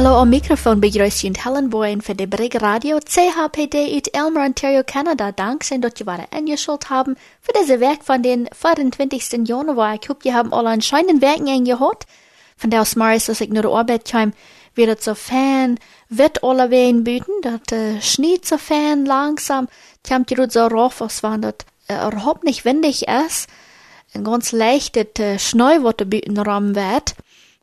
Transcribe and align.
Hallo 0.00 0.16
am 0.16 0.30
Mikrofon 0.30 0.80
begrüßt 0.80 1.24
Junt 1.24 1.44
Helen 1.44 1.68
Boyen 1.68 2.00
für 2.00 2.14
die 2.14 2.26
Brig 2.26 2.54
Radio 2.62 3.00
CHPD 3.00 3.74
uit 3.94 4.08
Elmer, 4.14 4.46
Ontario, 4.46 4.82
Canada. 4.82 5.30
Dank 5.30 5.62
zijn 5.62 5.82
dat 5.82 5.98
je 5.98 6.04
waren 6.04 6.26
ingeschult 6.30 6.88
haben 6.88 7.18
für 7.42 7.52
diese 7.60 7.80
Werk 7.80 8.02
von 8.02 8.22
den 8.22 8.48
24. 8.50 9.46
Januar. 9.46 9.98
Ich 10.00 10.08
hoffe, 10.08 10.20
ihr 10.22 10.32
haben 10.32 10.54
alle 10.54 10.70
anscheinend 10.70 11.20
Werken 11.20 11.48
eingehört. 11.48 12.06
Von 12.56 12.70
der 12.70 12.80
aus 12.80 12.96
Maris, 12.96 13.26
dass 13.26 13.42
ich 13.42 13.50
nur 13.50 13.66
Arbeit 13.66 14.06
kam, 14.10 14.32
wird 14.74 15.02
so 15.02 15.14
fan, 15.14 15.78
wird 16.08 16.42
alle 16.42 16.70
wehen 16.70 17.04
büten, 17.04 17.34
dat 17.42 17.70
äh, 17.70 18.00
schneit 18.00 18.46
so 18.46 18.56
fan 18.56 19.04
langsam, 19.04 19.68
kommt 20.08 20.30
ihr 20.30 20.50
so 20.50 20.66
rauf, 20.66 21.02
als 21.02 21.22
wenn 21.22 21.42
das 21.42 21.56
äh, 21.88 22.08
überhaupt 22.08 22.44
nicht 22.44 22.64
windig 22.64 23.06
ist. 23.06 23.50
Ein 24.14 24.24
ganz 24.24 24.52
leichtes 24.52 25.18
äh, 25.18 25.38
Schnee, 25.38 25.82
was 25.82 25.96
der 25.96 26.06
Bütenraum 26.06 26.74
wird. 26.74 27.16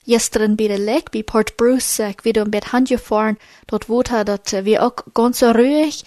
Gestern 0.07 0.55
bij 0.55 0.67
de 0.67 0.79
lek, 0.79 1.09
bij 1.09 1.23
Port 1.23 1.55
Bruce, 1.55 2.13
een 2.23 2.49
beetje 2.49 2.69
handgefahren, 2.69 3.37
dort 3.65 3.87
wohnt 3.87 4.09
dat 4.25 4.49
wir 4.63 4.81
auch 4.81 5.03
ganz 5.13 5.39
so 5.39 5.51
ruhig, 5.51 6.03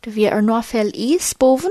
dat 0.00 0.14
wir 0.14 0.30
er 0.30 0.62
viel 0.62 0.90
Eis 0.94 1.34
boven, 1.34 1.70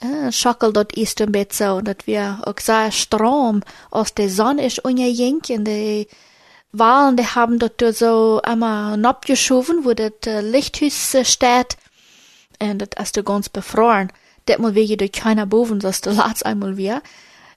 äh, 0.00 0.32
schakkel 0.32 0.72
dort 0.72 0.96
ist 0.96 1.20
ein 1.20 1.30
bisschen 1.30 1.68
so, 1.68 1.80
dat 1.80 2.08
wir 2.08 2.40
auch 2.44 2.60
sehr 2.60 2.90
Strom 2.90 3.62
aus 3.90 4.12
der 4.14 4.28
Sonne 4.28 4.66
ist 4.66 4.84
ungejink, 4.84 5.50
und 5.50 5.66
die 5.66 6.08
Wahlen, 6.72 7.16
die 7.16 7.26
haben 7.26 7.60
dort 7.60 7.80
so 7.94 8.40
einmal 8.42 9.04
abgeschoben, 9.04 9.84
wo 9.84 9.94
das 9.94 10.42
Lichthus 10.42 11.16
steht, 11.22 11.76
und 12.58 12.78
das 12.78 13.10
ist 13.10 13.24
ganz 13.24 13.48
befroren. 13.48 14.10
Das 14.46 14.58
mal 14.58 14.74
wir 14.74 14.96
durch 14.96 15.12
keiner 15.12 15.46
boven, 15.46 15.78
das 15.78 16.00
der 16.00 16.14
Latz 16.14 16.42
einmal 16.42 16.76
wir. 16.76 17.02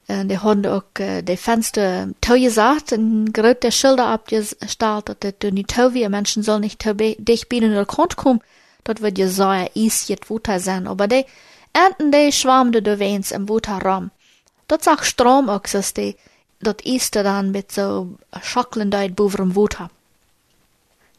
En 0.08 0.28
die 0.28 0.38
hadden 0.38 0.72
ook 0.72 1.00
uh, 1.00 1.12
de 1.24 1.38
Fenster 1.38 2.08
toegezacht 2.20 2.92
en 2.92 3.30
grote 3.32 3.70
Schilder 3.70 4.06
abgestellt, 4.06 5.06
dat 5.06 5.16
het 5.20 5.40
door 5.40 5.52
niet 5.52 5.90
weer, 5.92 6.10
mensen 6.10 6.44
zullen 6.44 6.62
niet 6.62 6.80
te 6.80 7.16
dicht 7.18 7.48
binnen 7.48 7.78
de 7.78 7.86
kant 7.96 8.16
komen, 8.16 8.42
dat 8.82 9.00
we 9.00 9.10
je 9.14 9.30
zeggen, 9.30 9.70
is 9.74 10.08
het 10.08 10.28
water 10.28 10.60
zijn. 10.60 10.88
Aber 10.88 11.08
die 11.08 11.26
enten 11.72 12.10
die 12.10 12.32
schwammen 12.32 12.84
door 12.84 12.98
weens 12.98 13.32
im 13.32 13.46
water 13.46 13.82
rum. 13.82 14.12
Dat 14.66 14.98
Strom 15.02 15.50
ook, 15.50 15.68
zoals 15.68 15.94
die, 15.94 16.18
dat 16.60 16.82
is 16.82 17.10
dan 17.10 17.52
met 17.52 17.74
zo 17.74 18.16
schakelen 18.42 18.94
uit 18.94 19.16
boven 19.16 19.40
im 19.40 19.54
water. 19.54 19.90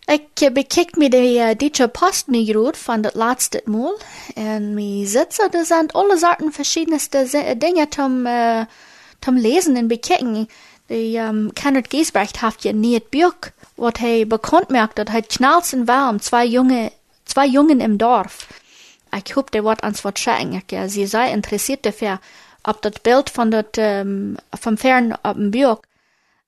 Ik 0.08 0.52
bekijk 0.52 0.96
me 0.96 1.08
de 1.08 1.34
uh, 1.34 1.48
Deutsche 1.56 1.88
Post 1.88 2.26
niet 2.26 2.54
goed 2.54 2.76
van 2.76 3.00
dat 3.00 3.14
laatste 3.14 3.62
Mal. 3.64 3.98
En 4.34 4.74
mi 4.74 5.06
zitten, 5.06 5.50
er 5.50 5.64
zijn 5.64 5.90
alle 5.90 6.18
soorten 6.18 6.52
verschiedenste 6.52 7.54
dingen 7.58 7.86
zum, 7.90 8.26
uh, 8.26 8.60
zum 9.20 9.38
lezen 9.38 9.76
en 9.76 9.86
bekijken. 9.86 10.48
De 10.86 11.16
um, 11.18 11.52
Kenneth 11.52 11.86
Giesbrecht 11.88 12.40
heeft 12.40 12.62
je 12.62 12.72
niet 12.72 12.94
het 12.94 13.10
buch, 13.10 13.52
wat 13.74 13.98
hij 13.98 14.26
bekend 14.26 14.68
maakt, 14.68 14.96
dat 14.96 15.08
hij 15.08 15.22
knalsen 15.22 15.84
warm, 15.84 16.20
zwei 16.20 16.46
Junge, 16.46 16.92
zwei 17.24 17.46
Jungen 17.46 17.80
im 17.80 17.96
Dorf. 17.96 18.62
Ik 19.10 19.30
hoop 19.30 19.50
de 19.50 19.62
wat 19.62 19.80
ans 19.80 20.00
zeggen. 20.12 20.52
Ik, 20.52 20.72
uh, 20.72 20.80
sie 20.86 21.06
sei 21.06 21.30
interessiert 21.30 21.82
dafür, 21.82 22.18
ob 22.62 22.82
dat 22.82 23.02
Bild 23.02 23.30
von 23.30 23.50
dat, 23.50 23.76
um, 23.76 24.36
vom 24.50 24.76
Fern 24.76 25.12
op 25.22 25.34
dem 25.34 25.50
buch, 25.50 25.80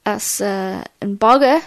als 0.02 0.40
uh, 0.40 0.80
een 0.98 1.16
bagger, 1.16 1.60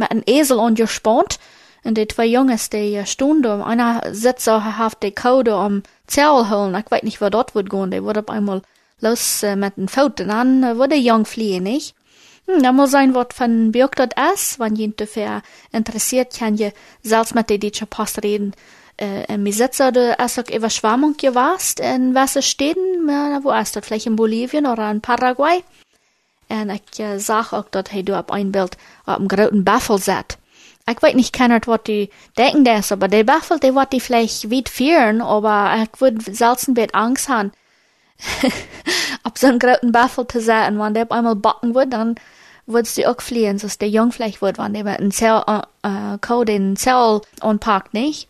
met 0.00 0.10
een 0.10 0.22
ezel 0.24 0.60
angespannt. 0.60 1.38
En 1.82 1.94
die 1.94 2.06
twee 2.06 2.30
jongens 2.30 2.68
die 2.68 3.06
stonden, 3.06 3.62
einer 3.62 4.02
sitzt 4.12 4.48
auf 4.48 4.94
die 4.94 5.14
Code 5.14 5.52
am 5.52 5.82
Zell 6.06 6.50
holen. 6.50 6.74
Ich 6.74 6.90
weiß 6.90 7.02
nicht, 7.02 7.20
wo 7.20 7.28
dort 7.30 7.54
wird 7.54 7.70
gehen. 7.70 7.90
Die 7.90 8.02
wurde 8.02 8.20
auf 8.20 8.28
einmal 8.28 8.62
los 9.00 9.42
äh, 9.42 9.56
mit 9.56 9.76
den 9.76 9.88
Pfoten 9.88 10.30
an, 10.30 10.62
äh, 10.62 10.88
der 10.88 10.98
Jung 10.98 11.24
fliehen, 11.24 11.62
nicht? 11.62 11.94
Hm, 12.46 12.62
da 12.62 12.72
muss 12.72 12.90
sein, 12.90 13.14
was 13.14 13.28
von 13.34 13.72
Björk 13.72 13.96
dort 13.96 14.14
ist. 14.34 14.58
Wenn 14.58 14.76
jemand 14.76 15.00
dafür 15.00 15.42
interessiert, 15.72 16.36
kann 16.38 16.56
je 16.56 16.72
selbst 17.02 17.34
mit 17.34 17.48
der 17.48 17.58
deutschen 17.58 17.86
Post 17.86 18.22
reden. 18.22 18.52
Äh, 18.98 19.38
mir 19.38 19.52
sitzen 19.52 19.94
da 19.94 20.12
ist 20.12 20.38
auch 20.38 20.54
Überschwemmung 20.54 21.16
gewesen 21.16 21.82
in 21.82 22.14
welchen 22.14 22.42
Städten, 22.42 23.08
äh, 23.08 23.40
wo 23.42 23.50
ist 23.52 23.74
das? 23.74 23.86
Vielleicht 23.86 24.06
in 24.06 24.16
Bolivien 24.16 24.66
oder 24.66 24.90
in 24.90 25.00
Paraguay? 25.00 25.64
En 26.50 26.70
ik 26.70 26.98
uh, 27.00 27.08
zag 27.16 27.54
ook 27.54 27.66
dat 27.70 27.90
hij 27.90 28.04
op 28.18 28.30
een 28.30 28.50
beeld 28.50 28.76
op 29.04 29.18
een 29.18 29.30
grote 29.30 29.62
baffel 29.62 29.98
zat. 29.98 30.38
Ik 30.84 31.00
weet 31.00 31.14
niet 31.14 31.30
kennert 31.30 31.64
wat 31.64 31.84
die 31.84 32.12
denken 32.32 32.62
des, 32.62 32.92
aber 32.92 33.08
der 33.08 33.24
Baffel, 33.24 33.58
der 33.58 33.74
wird 33.74 33.92
die 33.92 34.00
vielleicht 34.00 34.50
weit 34.50 34.68
führen, 34.68 35.20
aber 35.20 35.74
ich 35.82 36.00
würde 36.00 36.34
selbst 36.34 36.68
ein 36.68 36.74
bisschen 36.74 36.94
Angst 36.94 37.28
haben, 37.28 37.52
auf 39.22 39.32
so 39.34 39.46
einen 39.46 39.58
großen 39.58 39.92
Baffel 39.92 40.26
zu 40.26 40.40
sein. 40.40 40.78
Wenn 40.78 40.94
der 40.94 41.12
einmal 41.12 41.36
backen 41.36 41.74
wird, 41.74 41.92
dann 41.92 42.14
wird 42.66 42.86
sie 42.86 43.06
auch 43.06 43.20
fliehen, 43.20 43.58
so 43.58 43.68
der 43.68 43.88
jung 43.88 44.10
vielleicht 44.10 44.42
wird, 44.42 44.58
wenn 44.58 44.72
der 44.72 44.84
mit 44.84 44.98
einem 44.98 45.12
Zell, 45.12 45.42
äh, 45.82 46.18
Code 46.20 46.52
in 46.52 46.76
Zell 46.76 47.20
anpackt, 47.40 47.94
nicht? 47.94 48.26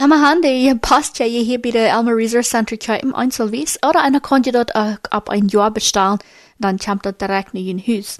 Aber 0.00 0.20
han, 0.20 0.42
die 0.42 0.74
passt 0.80 1.18
ja 1.18 1.26
hier 1.26 1.60
bei 1.60 1.70
der 1.70 1.90
Elmer 1.90 2.16
Research 2.16 2.48
Center 2.48 3.00
im 3.02 3.14
Einzelwies, 3.14 3.78
oder 3.88 4.00
einer 4.00 4.20
konnte 4.20 4.52
dort 4.52 4.74
auch 4.74 4.96
ab 5.10 5.28
ein 5.28 5.48
Jahr 5.48 5.70
bestellen, 5.70 6.18
dann 6.58 6.78
kommt 6.78 7.06
das 7.06 7.16
direkt 7.18 7.54
in 7.54 7.78
Haus. 7.78 8.18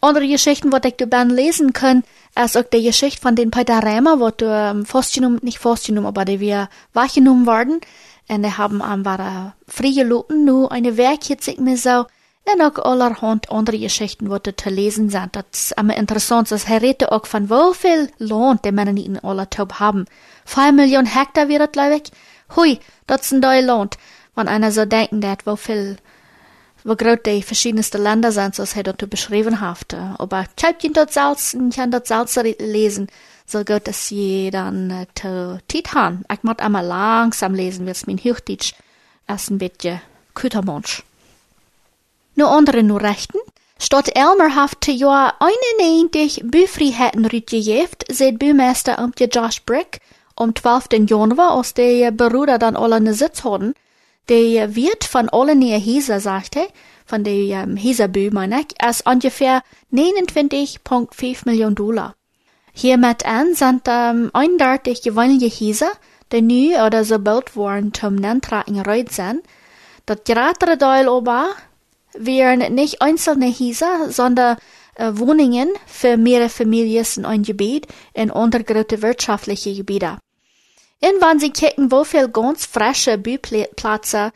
Andere 0.00 0.28
Geschichten, 0.28 0.72
ich 0.84 0.96
du 0.96 1.06
ben 1.06 1.30
lesen 1.30 1.72
kann, 1.72 2.04
ist 2.36 2.56
auch 2.56 2.62
die 2.62 2.84
Geschichte 2.84 3.20
von 3.20 3.34
den 3.34 3.50
Peter 3.50 3.82
Rämer, 3.82 4.20
wo 4.20 4.30
ähm, 4.44 4.86
festgenommen, 4.86 5.40
nicht 5.42 5.58
festgenommen, 5.58 6.06
aber 6.06 6.24
die 6.24 6.38
wir 6.38 6.68
wahrgenommen 6.92 7.46
worden. 7.46 7.80
Und 8.28 8.42
die 8.42 8.52
haben 8.52 8.80
am 8.80 9.04
war 9.04 9.56
frie 9.66 10.02
Luten 10.02 10.44
nur 10.44 10.70
eine 10.70 10.96
Werk 10.96 11.28
jetzt 11.28 11.48
ich 11.48 11.58
mir 11.58 11.76
so, 11.76 12.06
und 12.52 12.62
auch 12.62 12.84
allerhand 12.84 13.50
andere 13.50 13.78
Geschichten, 13.78 14.30
wo 14.30 14.38
du 14.38 14.54
zu 14.54 14.70
lesen 14.70 15.10
sind. 15.10 15.36
Das 15.36 15.44
ist 15.52 15.78
immer 15.78 15.96
interessant, 15.96 16.50
das 16.50 16.68
herrete 16.68 17.12
auch 17.12 17.26
von 17.26 17.50
wo 17.50 17.72
viel 17.72 18.10
Land 18.18 18.64
die 18.64 18.72
Männer 18.72 18.96
in 18.96 19.18
aller 19.18 19.50
Taub 19.50 19.74
haben. 19.74 20.06
Zwei 20.44 20.72
Millionen 20.72 21.06
Hektar 21.06 21.48
wird 21.48 21.60
das, 21.60 21.72
glaube 21.72 21.96
ich. 21.96 22.12
Hui, 22.56 22.78
das 23.06 23.32
ist 23.32 23.44
ein 23.44 23.64
Land. 23.64 23.98
Wenn 24.34 24.48
einer 24.48 24.72
so 24.72 24.84
denken, 24.84 25.20
dat 25.20 25.46
wo 25.46 25.56
viel 25.56 25.98
wo 26.84 26.94
groot 26.94 27.26
die 27.26 27.42
verschiedenste 27.42 27.98
Länder 27.98 28.32
sind, 28.32 28.54
zoals 28.54 28.74
hij 28.74 28.82
dort 28.82 29.10
beschrieben 29.10 29.60
hat. 29.60 29.94
Aber 30.18 30.44
ich 30.56 30.64
habe 30.64 30.92
dort 30.92 31.12
selbst, 31.12 31.54
ich 31.54 31.78
habe 31.78 31.90
dort 31.90 32.06
selbst 32.06 32.36
lesen, 32.58 33.08
so 33.46 33.64
gut, 33.64 33.86
dass 33.86 34.08
sie 34.08 34.50
dann 34.50 35.06
zu 35.14 35.60
Tit 35.68 35.94
haben. 35.94 36.24
Ich 36.32 36.42
muss 36.42 36.58
einmal 36.58 36.84
langsam 36.84 37.54
lesen, 37.54 37.86
weil 37.86 37.92
es 37.92 38.06
mein 38.06 38.18
Hochdeutsch 38.18 38.74
ist 39.26 39.50
ein 39.50 39.58
bisschen 39.58 40.00
Kütermensch. 40.34 41.02
Nur 42.34 42.50
andere 42.50 42.82
nur 42.82 43.00
Rechten. 43.00 43.38
Statt 43.80 44.10
Elmer 44.14 44.54
haft 44.54 44.80
te 44.80 44.90
Jahr 44.90 45.34
91 45.40 46.42
Büfreiheiten 46.44 47.24
rütgejeft, 47.24 48.04
seht 48.10 48.38
Bümeister 48.38 48.98
um 48.98 49.12
die 49.12 49.24
Josh 49.24 49.62
Brick 49.62 50.00
am 50.36 50.54
12. 50.54 51.08
Januar, 51.08 51.52
aus 51.52 51.74
der 51.74 52.10
Bruder 52.10 52.58
dann 52.58 52.76
alle 52.76 53.00
ne 53.00 53.14
Sitz 53.14 53.44
hatten, 53.44 53.74
der 54.28 54.76
Wert 54.76 55.04
von 55.04 55.28
allen 55.28 55.62
ihr 55.62 55.78
Häuser, 55.78 56.20
sagte, 56.20 56.66
von 57.06 57.24
der 57.24 57.66
Häuserbü, 57.66 58.30
meine 58.30 58.60
ich, 58.60 59.06
ungefähr 59.06 59.62
29,5 59.92 61.42
Millionen 61.46 61.74
Dollar. 61.74 62.14
Hiermit 62.72 63.24
an 63.26 63.54
sind 63.54 63.82
ähm, 63.88 64.30
eindeutig 64.34 65.02
gewöhnliche 65.02 65.48
Häuser, 65.48 65.90
die 66.30 66.42
neu 66.42 66.86
oder 66.86 67.04
so 67.04 67.14
gebaut 67.14 67.56
wurden 67.56 67.94
zum 67.94 68.14
Nantragen 68.14 68.80
reut 68.80 69.10
sind. 69.10 69.42
Das 70.06 70.22
größere 70.24 70.78
Teil 70.78 71.08
aber 71.08 71.48
wären 72.12 72.74
nicht 72.74 73.02
einzelne 73.02 73.50
Häuser, 73.50 74.10
sondern 74.10 74.58
äh, 74.94 75.10
Wohnungen 75.14 75.70
für 75.86 76.16
mehrere 76.16 76.50
Familien 76.50 77.06
in 77.16 77.24
ein 77.24 77.42
Gebiet 77.42 77.86
in 78.12 78.30
untergroße 78.30 79.02
wirtschaftliche 79.02 79.74
Gebiete. 79.74 80.18
Und 81.00 81.20
wenn 81.20 81.38
Sie 81.38 81.50
kicken, 81.50 81.92
wo 81.92 82.04
viel 82.04 82.28
ganz 82.28 82.66
frische 82.66 83.18
Büplätze 83.18 84.32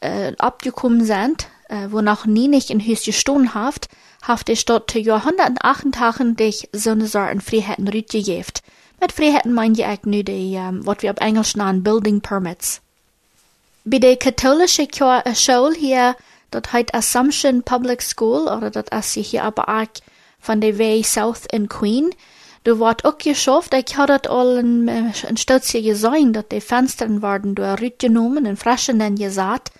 äh, 0.00 0.32
abgekommen 0.38 1.04
sind, 1.04 1.48
äh, 1.68 1.88
wo 1.90 2.00
noch 2.00 2.26
nie 2.26 2.48
nicht 2.48 2.70
in 2.70 2.84
höchste 2.84 3.12
Stunden 3.12 3.54
haft, 3.54 3.88
haft 4.22 4.48
die 4.48 4.56
Stadt 4.56 4.90
zu 4.90 4.98
Jahr 4.98 5.26
188 5.26 6.68
so 6.72 6.90
eine 6.90 7.06
Sorten 7.06 7.40
Freiheiten 7.40 7.88
rütgejeft. 7.88 8.62
Mit 9.00 9.12
Freiheiten 9.12 9.52
meine 9.52 9.74
ich 9.74 10.04
nur 10.04 10.22
die, 10.22 10.54
ähm, 10.54 10.86
was 10.86 11.02
wir 11.02 11.10
auf 11.10 11.18
Englisch 11.18 11.56
nennen, 11.56 11.82
Building 11.82 12.20
Permits. 12.20 12.80
Bei 13.84 13.98
der 13.98 14.16
katholischen 14.16 14.88
äh, 14.88 15.34
Schule 15.34 15.74
hier, 15.74 16.16
dort 16.50 16.72
heißt 16.72 16.94
Assumption 16.94 17.62
Public 17.64 18.02
School, 18.02 18.42
oder 18.48 18.70
dort 18.70 18.94
ist 18.94 19.12
sie 19.12 19.22
hier 19.22 19.44
aber 19.44 19.68
auch 19.68 19.88
von 20.38 20.60
der 20.60 20.78
Way 20.78 21.02
South 21.02 21.42
in 21.52 21.68
Queen, 21.68 22.14
Du 22.64 22.74
wart 22.76 23.04
ook 23.04 23.22
geschafft, 23.22 23.74
ich 23.74 23.92
had 23.92 24.08
het 24.08 24.28
al 24.28 24.56
een, 24.56 24.88
een 25.26 25.36
stukje 25.36 25.82
gezien, 25.82 26.32
dat 26.32 26.50
de 26.50 26.60
vensteren 26.60 27.20
waren 27.20 27.54
door 27.54 27.78
uitgenomen 27.80 28.46
en 28.46 28.56
freschen 28.56 29.00
en 29.00 29.18
gezaad. 29.18 29.70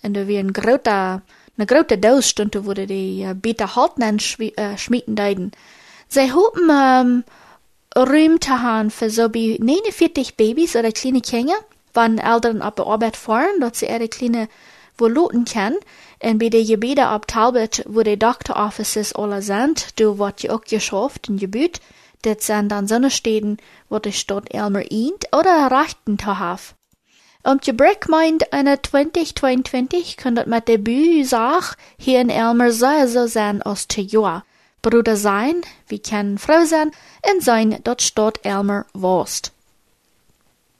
En 0.00 0.14
er 0.14 0.26
weer 0.26 0.38
een 0.38 0.54
grote, 0.54 1.22
een 1.56 1.66
grote 1.66 1.98
doos 1.98 2.28
stond, 2.28 2.54
wo 2.54 2.72
die 2.72 3.24
uh, 3.24 3.30
beter 3.34 3.66
halten 3.66 4.02
en 4.02 4.16
uh, 4.38 4.66
schmieden 4.76 5.14
deiden. 5.14 5.50
Zij 6.08 6.30
hopen 6.30 6.70
um, 6.70 7.24
Ruim 7.88 8.38
te 8.38 8.50
haben 8.50 8.90
für 8.90 9.10
so 9.10 9.28
wie 9.30 9.58
49 9.62 10.34
Babys 10.34 10.76
oder 10.76 10.92
kleine 10.92 11.20
Kinder, 11.20 11.58
wann 11.92 12.18
Eltern 12.18 12.62
ab 12.62 12.76
der 12.76 12.86
Arbeit 12.86 13.16
fahren, 13.16 13.60
dass 13.60 13.78
sie 13.78 13.86
ihre 13.86 14.08
kleine 14.08 14.48
Voluten 14.96 15.44
können. 15.44 15.76
Und 16.22 16.38
bei 16.38 16.48
den 16.48 16.66
Gebieten 16.66 17.04
ab 17.04 17.26
Talbot, 17.26 17.82
wo 17.86 18.02
die 18.02 18.18
Doctor 18.18 18.56
Offices 18.56 19.12
alle 19.12 19.42
sind, 19.42 20.00
du 20.00 20.18
wird 20.18 20.42
ja 20.42 20.54
auch 20.54 20.62
geschafft 20.62 21.28
in 21.28 21.36
Gebiet, 21.36 21.80
Das 22.24 22.46
sind 22.46 22.70
dann 22.70 22.88
Sonnenstäden, 22.88 23.58
wo 23.90 23.98
die 23.98 24.12
Stadt 24.12 24.52
Elmer 24.54 24.90
ient 24.90 25.26
oder 25.36 25.70
Rechten 25.70 26.16
haben. 26.24 26.60
Um 27.42 27.60
te 27.60 27.74
Brick 27.74 28.08
meint 28.08 28.50
eine 28.54 28.80
2022 28.80 30.16
kann 30.16 30.34
das 30.34 30.46
mit 30.46 30.66
Debüt 30.66 31.28
Sach 31.28 31.74
hier 31.98 32.22
in 32.22 32.30
Elmer 32.30 32.72
sehr 32.72 33.06
so 33.08 33.26
sein 33.26 33.60
als 33.60 33.86
te. 33.86 34.06
Bruder 34.80 35.16
sein, 35.16 35.60
wie 35.88 35.98
kann 35.98 36.38
Frau 36.38 36.64
sein, 36.64 36.90
in 37.30 37.42
sein 37.42 37.78
dort 37.84 38.00
Stadt 38.00 38.40
Elmer 38.42 38.86
wost. 38.94 39.52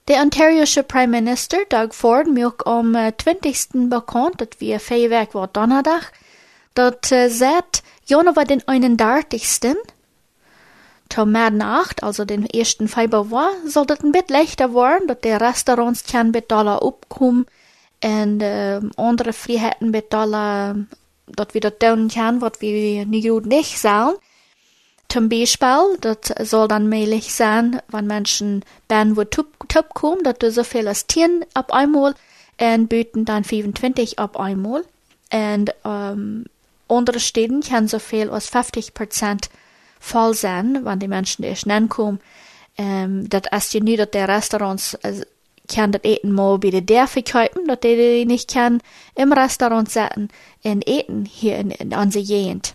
Der 0.08 0.22
ontarioische 0.22 0.82
Prime 0.82 1.08
Minister 1.08 1.58
Doug 1.68 1.92
Ford 1.92 2.26
macht 2.26 2.66
am 2.66 2.94
20. 2.94 3.90
bekannt, 3.90 4.40
dat 4.40 4.60
wir 4.60 4.80
Feuerwerk 4.80 5.34
war 5.34 5.48
Donnerdag, 5.48 6.10
dat 6.74 7.12
uh, 7.12 7.28
seit 7.28 7.82
Januar 8.06 8.46
den 8.46 8.66
31. 8.66 9.76
Zur 11.14 11.26
Nacht, 11.26 12.02
also 12.02 12.24
den 12.24 12.48
1. 12.52 12.78
Februar, 12.86 13.50
soll 13.66 13.86
das 13.86 14.00
ein 14.00 14.10
bisschen 14.10 14.30
leichter 14.30 14.74
werden, 14.74 15.06
dass 15.06 15.20
die 15.20 15.28
Restaurants 15.28 16.02
mit 16.32 16.50
Dollar 16.50 16.82
abkommen 16.82 17.46
und 18.02 18.40
äh, 18.40 18.80
andere 18.96 19.32
Freiheiten 19.32 19.92
mit 19.92 20.12
Dollar, 20.12 20.74
dass 21.28 21.48
wir 21.52 21.60
das 21.60 21.74
tun 21.78 22.08
können, 22.08 22.40
was 22.40 22.60
wir 22.60 23.06
nicht 23.06 23.28
gut 23.28 23.46
nicht 23.46 23.78
sollen. 23.78 24.16
Zum 25.08 25.28
Beispiel, 25.28 25.96
das 26.00 26.50
soll 26.50 26.66
dann 26.66 26.88
möglich 26.88 27.32
sein, 27.32 27.80
wenn 27.86 28.08
Menschen 28.08 28.64
ben 28.88 29.16
wo 29.16 29.22
tup 29.22 29.94
kommen, 29.94 30.24
dass 30.24 30.38
du 30.38 30.50
so 30.50 30.64
viel 30.64 30.88
als 30.88 31.06
10 31.06 31.44
ab 31.54 31.72
einmal 31.72 32.16
und 32.60 32.88
bieten 32.88 33.24
dann 33.24 33.44
25 33.44 34.18
ab 34.18 34.36
einmal. 34.36 34.84
Und 35.32 35.72
ähm, 35.84 36.46
andere 36.88 37.20
Städten 37.20 37.60
können 37.60 37.86
so 37.86 38.00
viel 38.00 38.30
als 38.30 38.48
50 38.48 38.94
Prozent 38.94 39.48
voll 40.04 40.34
sein, 40.34 40.84
wenn 40.84 40.98
die 40.98 41.08
Menschen 41.08 41.44
erst 41.44 41.66
kommen. 41.88 42.20
Ähm, 42.76 43.28
das 43.30 43.42
ist 43.50 43.74
ja 43.74 43.80
nicht, 43.80 43.98
dass 43.98 44.10
die 44.10 44.18
Restaurants 44.18 44.94
äh, 45.02 45.22
kann 45.66 45.92
das 45.92 46.04
Eten 46.04 46.32
mal 46.32 46.58
bei 46.58 46.70
der 46.70 46.82
Dörfer 46.82 47.22
dass 47.22 47.80
die 47.80 48.24
nicht 48.26 48.52
kann 48.52 48.80
im 49.14 49.32
Restaurant 49.32 49.90
sitzen 49.90 50.28
und 50.62 50.86
eten 50.86 51.24
hier 51.24 51.56
in, 51.58 51.70
in 51.70 51.94
unserer 51.94 52.24
Gegend. 52.24 52.74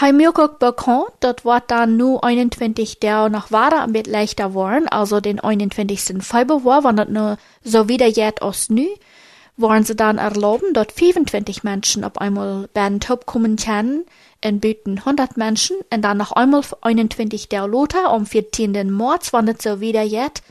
Hij 0.00 0.12
mir 0.12 0.32
ook 0.36 0.58
bekannt, 0.58 1.12
dat 1.20 1.44
wat 1.44 1.70
dann 1.70 1.96
nur 1.96 2.24
21 2.24 2.98
Tage 2.98 3.30
noch 3.30 3.52
ein 3.52 3.92
bisschen 3.92 4.12
leichter 4.12 4.52
waren, 4.52 4.88
also 4.88 5.20
den 5.20 5.38
21. 5.38 6.20
Februar, 6.20 6.82
wenn 6.82 6.96
das 6.96 7.08
nur 7.08 7.38
so 7.62 7.88
wieder 7.88 8.08
jetzt 8.08 8.42
als 8.42 8.68
nu, 8.68 8.88
waren 9.56 9.84
sie 9.84 9.94
dann 9.94 10.18
erlauben, 10.18 10.74
dort 10.74 10.92
25 10.92 11.62
Menschen 11.62 12.04
auf 12.04 12.18
einmal 12.18 12.68
werden 12.74 13.00
top 13.00 13.26
kommen 13.26 13.56
können, 13.56 14.04
in 14.40 14.60
Büten 14.60 14.98
100 14.98 15.36
Menschen, 15.36 15.76
und 15.92 16.02
dann 16.02 16.18
noch 16.18 16.32
einmal 16.32 16.62
21 16.80 17.48
der 17.48 17.66
Lothar 17.66 18.12
um 18.12 18.26
14. 18.26 18.72
März, 18.94 19.32
wenn 19.32 19.46
das 19.46 19.62
so 19.62 19.80
wieder 19.80 20.02
jetzt, 20.02 20.42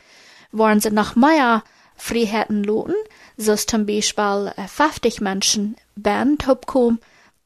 waren 0.52 0.80
sie 0.80 0.90
noch 0.90 1.16
mehr 1.16 1.62
Freiheiten 1.96 2.64
loten, 2.64 2.94
so 3.36 3.54
zum 3.54 3.86
Beispiel 3.86 4.52
50 4.66 5.20
Menschen 5.20 5.76
werden 5.96 6.38
top 6.38 6.66
kommen, 6.66 6.98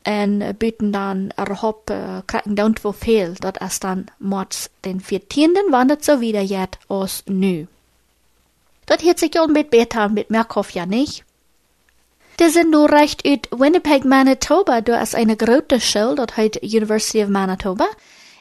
en 0.02 0.56
byten 0.58 0.90
dan 0.90 1.31
erop 1.37 1.90
uh, 1.90 2.19
krijgen 2.25 2.55
dan 2.55 2.76
wel 2.82 2.93
veel. 2.93 3.32
Dat 3.38 3.60
is 3.60 3.78
dan 3.78 4.05
mords 4.16 4.69
den 4.81 5.00
14. 5.00 5.66
wandert 5.70 6.05
so 6.05 6.19
wieder 6.19 6.43
jet 6.43 6.78
als 6.87 7.22
nu. 7.25 7.66
Dat 8.84 9.00
heeft 9.00 9.19
sich 9.19 9.38
al 9.38 9.46
mit 9.46 9.70
beter 9.70 10.10
mit 10.10 10.28
Merkhoff 10.28 10.70
ja 10.70 10.87
nicht. 10.87 11.25
Der 12.38 12.50
sind 12.50 12.70
nur 12.70 12.90
recht 12.90 13.26
ut 13.26 13.49
Winnipeg, 13.50 14.05
Manitoba. 14.05 14.81
Du 14.81 14.96
hast 14.96 15.14
eine 15.14 15.37
große 15.37 15.81
Schule, 15.81 16.14
dort 16.14 16.37
heißt 16.37 16.62
University 16.62 17.23
of 17.23 17.31
Manitoba. 17.31 17.87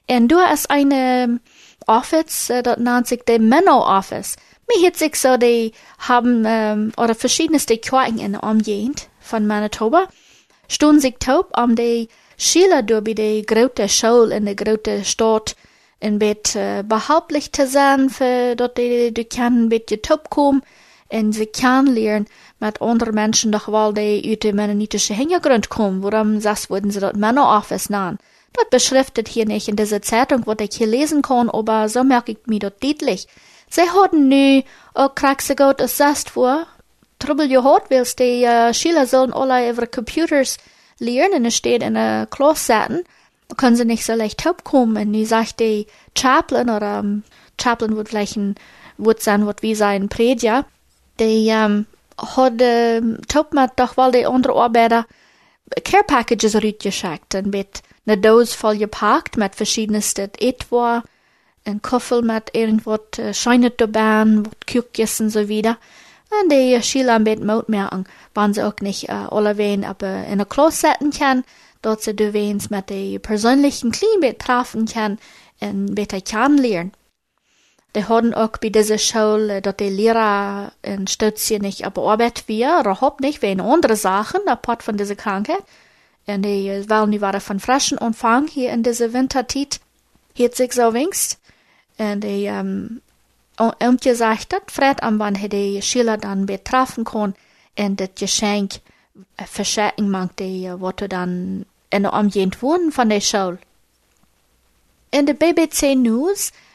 Und 0.07 0.27
du 0.27 0.37
hast 0.37 0.69
eine 0.69 1.39
Office, 1.87 2.49
uh, 2.51 2.61
dort 2.61 2.79
nennt 2.79 3.07
sich 3.07 3.23
der 3.23 3.39
Menno 3.39 3.79
Office. 3.97 4.35
Mir 4.67 4.87
hat 4.87 4.97
sich 4.97 5.15
so, 5.15 5.37
die 5.37 5.71
haben, 5.97 6.45
um, 6.45 6.91
oder 6.95 7.15
verschiedenste 7.15 7.77
Kirchen 7.77 8.19
in 8.19 8.33
der 8.33 8.43
Umgegend 8.43 9.07
von 9.19 9.47
Manitoba 9.47 10.07
stund 10.67 11.01
sich 11.01 11.15
taub 11.19 11.57
om 11.57 11.75
de 11.75 12.07
Schüler 12.37 12.85
door 12.85 13.01
bij 13.01 13.13
de 13.13 13.41
grote 13.45 13.87
school 13.87 14.31
in 14.31 14.45
de 14.45 14.53
grote 14.55 14.99
stad 15.03 15.55
en 15.99 16.17
bet 16.17 16.53
uh, 16.57 16.79
behauptlich 16.85 17.49
te 17.49 17.67
zijn, 17.67 18.09
für 18.09 18.55
dat 18.55 18.75
de, 18.75 19.09
de 19.13 19.23
kan 19.23 19.53
een 19.53 19.67
beetje 19.67 19.99
taub 19.99 20.29
komen 20.29 20.63
en 21.07 21.33
ze 21.33 21.45
kan 21.45 21.93
leren 21.93 22.27
met 22.57 22.79
andere 22.79 23.11
mensen 23.11 23.51
doch 23.51 23.65
wel 23.65 23.93
de 23.93 24.21
uit 24.25 24.41
de 24.41 24.53
mennonitische 24.53 25.13
Hintergrund 25.13 25.67
kommen, 25.67 26.01
warum 26.01 26.39
das 26.39 26.69
würden 26.69 26.91
sie 26.91 26.99
dort 26.99 27.15
Männer 27.15 27.57
Office 27.57 27.89
nahen. 27.89 28.17
Das 28.51 28.69
beschriftet 28.69 29.27
hier 29.27 29.45
nicht 29.45 29.67
in 29.67 29.75
dieser 29.75 30.01
Zeitung, 30.01 30.45
was 30.45 30.57
ich 30.59 30.75
hier 30.77 30.87
lesen 30.87 31.21
kann, 31.21 31.49
aber 31.49 31.89
so 31.89 32.03
merke 32.03 32.31
ich 32.31 32.37
mir 32.45 32.59
dort 32.59 32.83
deutlich. 32.83 33.27
Sie 33.69 33.81
hatten 33.81 34.29
nu 34.29 34.63
auch 34.93 35.13
Kraxegot 35.13 35.81
assessed 35.81 36.29
vor, 36.29 36.65
Trouble 37.19 37.63
hoort 37.63 37.89
wils, 37.89 38.15
die 38.15 38.45
uh, 38.45 38.73
Schüler 38.73 39.07
sollen 39.07 39.33
alle 39.33 39.67
ihre 39.67 39.87
Computers 39.87 40.57
lernen, 40.99 41.45
es 41.45 41.55
steht 41.55 41.81
in 41.81 41.95
der 41.95 42.27
Klasse 42.29 42.65
setzen, 42.65 43.03
können 43.57 43.75
sie 43.75 43.85
nicht 43.85 44.05
so 44.05 44.13
leicht 44.13 44.43
kommen. 44.63 44.97
Und 44.97 45.13
ich 45.13 45.27
sagt 45.27 45.59
die 45.59 45.87
Chaplain 46.15 46.69
oder 46.69 46.99
um, 46.99 47.23
Chaplain 47.59 47.95
wird 47.95 48.09
vielleicht 48.09 48.37
ein, 48.37 48.55
wird 48.97 49.21
sein, 49.21 49.45
wird 49.45 49.63
wie 49.63 49.75
sein 49.75 50.09
Prediger, 50.09 50.65
die 51.19 51.51
um, 51.51 51.85
hat 52.17 52.61
äh, 52.61 53.01
mit 53.01 53.71
doch 53.75 53.97
weil 53.97 54.11
die 54.11 54.25
andere 54.25 54.53
Arbeiter 54.53 55.05
Care 55.83 56.03
Packages 56.03 56.55
rütgeschickt 56.55 57.35
und 57.35 57.47
mit 57.47 57.81
eine 58.05 58.17
Dose 58.17 58.55
voll 58.55 58.77
gepackt 58.77 59.37
mit 59.37 59.55
verschiedensten 59.55 60.31
Etwa, 60.39 61.03
ein 61.65 61.81
Koffer 61.81 62.21
mit 62.21 62.55
irgendwas 62.55 63.01
äh, 63.17 63.33
Scheine 63.33 63.71
dabei, 63.71 64.25
Küchjes 64.65 65.19
und 65.19 65.29
so 65.29 65.49
wieder. 65.49 65.77
Und 66.29 66.51
die 66.51 66.81
Schüler 66.81 67.15
ein 67.15 67.23
bisschen 67.23 67.45
mitmerken, 67.45 68.05
wenn 68.33 68.53
sie 68.53 68.63
auch 68.63 68.75
nicht 68.81 69.09
äh, 69.09 69.13
alle 69.13 69.57
wen 69.57 69.83
aber 69.83 70.25
in 70.25 70.37
der 70.37 70.47
Klasse 70.47 70.87
setzen 70.87 71.11
kann, 71.11 71.43
dort 71.81 72.01
sie 72.01 72.15
du 72.15 72.33
wens 72.33 72.69
mit 72.69 72.89
den 72.89 73.21
persönlichen 73.21 73.91
Klima 73.91 74.33
treffen 74.33 74.85
kann 74.85 75.19
und 75.59 75.95
besser 75.95 76.21
kennenlernen. 76.21 76.91
Die 77.97 78.05
haben 78.05 78.35
auch 78.35 78.51
bei 78.61 78.69
dieser 78.69 78.99
Schule, 78.99 79.59
dass 79.59 79.77
die 79.77 79.89
Lehrer 79.89 80.71
in 80.83 81.07
Stützchen 81.07 81.63
nicht 81.63 81.83
aber 81.83 82.03
Arbeit 82.03 82.43
wir, 82.45 82.81
überhaupt 82.81 83.21
nicht, 83.21 83.41
wegen 83.41 83.59
andere 83.59 83.95
Sachen, 83.95 84.47
apart 84.47 84.83
von 84.83 84.97
dieser 84.97 85.15
Krankheit. 85.15 85.63
Und 86.27 86.43
die 86.43 86.87
wollen 86.87 87.11
die 87.11 87.21
waren 87.21 87.41
von 87.41 87.59
frischen 87.59 87.97
Anfang 87.97 88.45
hier 88.45 88.71
in 88.71 88.83
dieser 88.83 89.13
Winterzeit, 89.13 89.79
hier 90.35 90.51
sich 90.51 90.73
so 90.73 90.93
wenigst. 90.93 91.39
Und 91.97 92.23
die, 92.23 92.45
ähm, 92.45 93.01
und 93.57 94.01
gesagt 94.01 94.53
hat, 94.53 94.69
Fred 94.69 95.01
am 95.01 95.17
wann 95.17 95.33
hätte 95.33 95.55
die 95.55 95.81
Schüler 95.81 96.17
dann 96.17 96.45
betrafen 96.45 97.03
können 97.03 97.33
und 97.79 97.99
das 97.99 98.09
Geschenk 98.15 98.75
äh, 99.37 99.45
verschenken 99.45 100.11
mag, 100.11 100.37
die 100.37 100.69
wurde 100.77 101.09
dann 101.09 101.65
in 101.89 102.03
der 102.03 102.13
Umgehend 102.13 102.61
wohnen 102.61 102.91
von 102.91 103.09
der 103.09 103.21
Schule. 103.21 103.57
In 105.09 105.25
der 105.25 105.33
BBC 105.33 105.95
News 105.95 106.51
äh, 106.51 106.66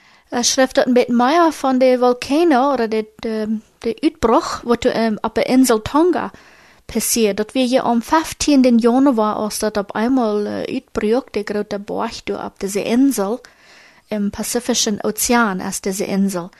schrift 0.42 0.78
bisschen 0.86 1.16
mehr 1.16 1.52
von 1.52 1.78
der 1.78 2.00
Vulkano 2.00 2.72
oder 2.72 2.88
der, 2.88 3.04
der, 3.22 3.48
der 3.84 3.94
Utbruch, 4.02 4.60
was 4.64 4.78
ähm, 4.84 5.18
auf 5.22 5.34
der 5.34 5.46
Insel 5.46 5.80
Tonga 5.80 6.32
passiert. 6.86 7.38
Dat 7.38 7.54
wir 7.54 7.64
hier 7.64 7.84
am 7.84 8.02
15. 8.02 8.78
Januar, 8.78 9.36
als 9.36 9.58
dat 9.58 9.76
op 9.76 9.94
einmal 9.94 10.46
äh, 10.46 10.76
Utbruch, 10.76 11.28
der 11.34 11.44
große 11.44 11.78
Borch, 11.78 12.22
auf 12.32 12.52
dieser 12.60 12.84
Insel, 12.84 13.40
im 14.08 14.30
Pazifischen 14.30 15.00
Ozean 15.02 15.60
ist 15.60 15.84
diese 15.84 16.04
Insel. 16.04 16.50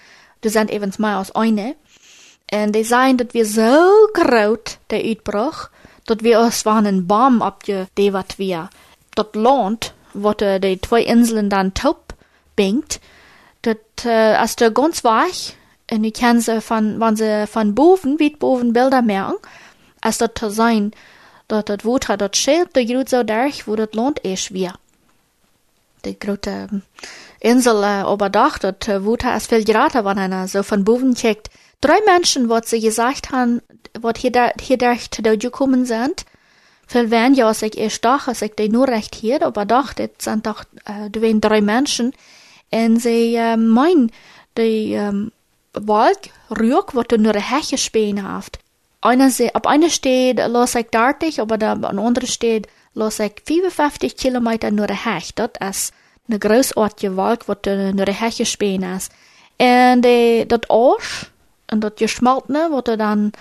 Du 0.41 0.49
sind 0.49 0.71
evens 0.71 0.99
mal 0.99 1.21
aus 1.21 1.35
eine. 1.35 1.77
Und 2.53 2.73
die 2.73 2.85
sagen, 2.85 3.17
dass 3.17 3.33
wir 3.33 3.47
so 3.47 4.09
groß, 4.15 4.79
der 4.91 5.05
Uitbruch, 5.05 5.69
dass 6.07 6.23
wir 6.23 6.41
uns 6.41 6.65
waren 6.67 6.87
ein 6.87 7.07
Baum 7.07 7.43
abgedewert 7.43 8.39
wir. 8.39 8.71
Das 9.15 9.27
Land, 9.35 9.95
wo 10.15 10.33
die 10.33 10.81
zwei 10.81 11.03
Inseln 11.03 11.49
dann 11.49 11.75
taub 11.75 12.15
bingt, 12.57 13.01
das 13.63 13.77
äh, 14.05 14.43
ist 14.43 14.75
ganz 14.75 15.05
weich. 15.05 15.57
Und 15.91 16.05
ich 16.05 16.15
kann 16.15 16.41
sie 16.41 16.61
von, 16.61 17.01
wenn 17.01 17.17
sie 17.17 17.47
von 17.47 17.75
boven, 17.75 18.19
wie 18.19 18.31
boven 18.31 18.73
Bilder 18.73 19.03
merken, 19.03 19.37
ist 20.07 20.21
das 20.21 20.55
sein, 20.55 20.93
dass 21.49 21.65
das 21.67 21.85
Wasser 21.85 22.17
dort 22.17 22.37
schält, 22.37 22.75
der 22.75 22.85
geht 22.85 23.09
so 23.09 23.23
durch, 23.23 23.67
wo 23.67 23.77
das 23.77 23.93
Land 23.93 24.19
ist 24.21 24.55
wir. 24.55 24.75
Die 26.05 26.19
große 26.19 26.83
Insel 27.41 27.83
äh, 27.83 28.13
überdacht 28.13 28.65
äh, 28.65 29.05
Wuta 29.05 29.37
es 29.37 29.47
viel 29.47 29.65
grater, 29.65 30.05
wenn 30.05 30.19
einer 30.19 30.49
so 30.49 30.63
von 30.63 30.85
boven 30.85 31.15
checkt. 31.15 31.51
Drei 31.81 31.99
Menschen, 32.07 32.49
was 32.49 32.71
sie 32.71 32.81
gesagt 32.81 33.31
haben, 33.31 33.61
was 34.01 34.15
hier, 34.19 34.33
da, 34.33 34.51
hier 34.61 34.79
durch 34.79 35.11
gekommen 35.11 35.85
sind, 35.85 36.25
viel 36.87 37.11
werden 37.11 37.35
ja, 37.35 37.47
als 37.47 37.63
ich 37.63 37.77
erst 37.77 38.05
dachte, 38.05 38.31
als 38.31 38.43
ich 38.43 38.55
die 38.55 38.69
nur 38.69 38.89
recht 38.89 39.15
hier 39.15 39.45
überdacht, 39.45 39.99
das 39.99 40.11
sind 40.19 40.47
doch, 40.47 40.65
äh, 40.85 41.11
du 41.11 41.21
drei 41.41 41.61
Menschen, 41.61 42.13
und 42.73 42.99
sie, 42.99 43.35
äh, 43.37 43.57
meinen, 43.57 44.11
die, 44.57 44.93
ähm, 44.93 45.33
Rück, 45.75 46.95
was 46.95 47.07
du 47.09 47.19
nur 47.19 47.33
eine 47.35 47.41
Heche 47.41 47.79
spähen 47.79 48.23
haft. 48.23 48.59
Einer, 49.01 49.31
ab 49.55 49.67
einer 49.67 49.91
steht, 49.91 50.39
los 50.49 50.75
ich 50.75 50.89
dartig, 50.91 51.41
aber 51.41 51.59
da, 51.59 51.73
an 51.73 51.99
andere 51.99 52.27
steht, 52.27 52.69
los 52.95 53.19
ich 53.19 53.43
55 53.47 54.17
Kilometer 54.17 54.71
nur 54.71 54.89
eine 54.89 55.05
Hecht, 55.05 55.39
das 55.39 55.51
ist, 55.61 55.95
Een 56.27 56.41
grootsoortje 56.41 57.13
wolk 57.13 57.45
wat 57.45 57.65
naar 57.65 58.05
de 58.05 58.13
hekje 58.13 58.45
speen 58.45 58.83
is. 58.83 59.09
En 59.57 60.01
de, 60.01 60.45
dat 60.47 60.71
oors, 60.71 61.31
en 61.67 61.79
dat 61.79 61.93
gesmaltene, 61.95 62.69
wat 62.71 62.89
er 62.89 62.97
dan 62.97 63.33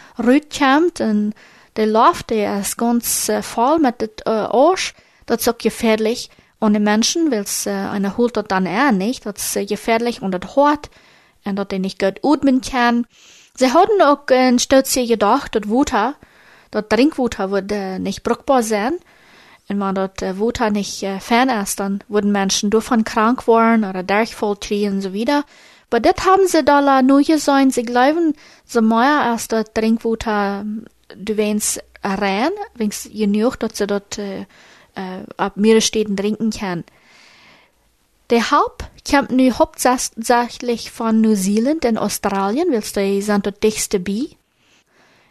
komt 0.58 1.00
en 1.00 1.34
de 1.74 1.88
loft, 1.88 2.28
die 2.28 2.42
is 2.42 2.74
ganz 2.74 3.30
uh, 3.30 3.42
voll 3.42 3.80
mit 3.80 4.02
het 4.02 4.22
uh, 4.28 4.50
oors, 4.52 4.94
dat 5.26 5.40
is 5.40 5.50
ook 5.50 5.62
gefährlich. 5.62 6.28
Und 6.62 6.74
die 6.74 6.80
Menschen, 6.80 7.32
wills 7.32 7.66
einer 7.66 8.18
holt 8.18 8.38
dat 8.38 8.52
dann 8.52 8.68
er 8.68 8.92
nicht, 8.92 9.26
dat 9.26 9.40
is 9.40 9.56
uh, 9.56 9.66
gefährlich 9.66 10.22
und 10.22 10.32
dat 10.32 10.56
hart, 10.56 10.92
en 11.44 11.56
dat 11.56 11.72
die 11.72 11.80
nicht 11.80 11.98
gut 11.98 12.20
atmen 12.24 12.62
kann. 12.62 13.08
Sie 13.56 13.74
hatten 13.74 14.00
auch 14.00 14.28
ein 14.28 14.60
Stütze 14.60 15.08
gedacht, 15.08 15.56
dat 15.56 15.68
Water, 15.68 16.14
dat 16.70 16.92
Trinkwater 16.92 17.50
würde 17.50 17.98
nicht 18.00 18.22
brauchbar 18.22 18.62
sein. 18.62 18.94
Und 19.70 19.80
wenn 19.80 19.96
dat 19.96 20.22
uh, 20.22 20.40
Water 20.40 20.70
nicht 20.70 21.02
uh, 21.02 21.20
fern 21.20 21.50
ist, 21.50 21.80
dann 21.80 22.04
würden 22.08 22.32
Menschen 22.32 22.70
davon 22.70 23.06
krank 23.06 23.48
werden 23.48 23.84
oder 23.84 24.04
Durchfall 24.04 24.56
kriegen 24.58 24.94
und 24.94 25.02
so 25.02 25.14
wieder. 25.14 25.44
Aber 25.90 26.00
das 26.00 26.24
haben 26.24 26.46
sie 26.46 26.64
da 26.64 27.02
nur 27.02 27.24
gesagt, 27.24 27.72
sie 27.72 27.82
glauben, 27.82 28.36
so 28.68 28.84
mehr 28.84 29.24
als 29.24 29.48
das 29.48 29.66
Trinkwater, 29.74 30.64
du 31.16 31.38
wenn's 31.38 31.80
rein, 32.04 32.52
wenn's 32.76 33.10
genug, 33.12 33.58
dass 33.58 33.80
sie 33.80 33.88
dort 33.88 34.20
äh, 34.20 34.46
äh, 34.96 35.24
ab 35.38 35.58
mehrere 35.58 35.82
Städten 35.82 36.18
trinken 36.18 36.52
kann. 36.52 36.84
Der 38.30 38.50
Haupt 38.50 38.86
kommt 39.10 39.32
nu 39.32 39.52
hauptsächlich 39.52 40.90
von 40.90 41.20
Neuseeland 41.20 41.86
und 41.86 41.98
Australien, 41.98 42.72
weil 42.72 42.82
die 42.82 43.22
sind 43.22 43.46
dort 43.46 43.62
dichtste 43.62 44.00
bei. 44.00 44.28